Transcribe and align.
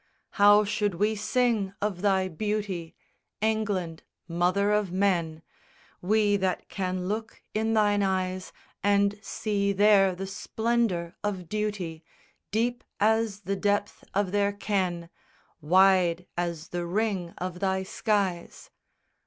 VI 0.01 0.25
How 0.39 0.63
should 0.63 0.95
we 0.95 1.13
sing 1.15 1.75
of 1.79 2.01
thy 2.01 2.27
beauty, 2.27 2.95
England, 3.39 4.01
mother 4.27 4.71
of 4.71 4.91
men, 4.91 5.43
We 6.01 6.37
that 6.37 6.67
can 6.69 7.07
look 7.07 7.43
in 7.53 7.75
thine 7.75 8.01
eyes 8.01 8.51
And 8.81 9.19
see 9.21 9.71
there 9.73 10.15
the 10.15 10.25
splendour 10.25 11.13
of 11.23 11.47
duty 11.47 12.03
Deep 12.49 12.83
as 12.99 13.41
the 13.41 13.55
depth 13.55 14.03
of 14.15 14.31
their 14.31 14.51
ken, 14.53 15.11
Wide 15.61 16.25
as 16.35 16.69
the 16.69 16.87
ring 16.87 17.35
of 17.37 17.59
thy 17.59 17.83
skies. 17.83 18.71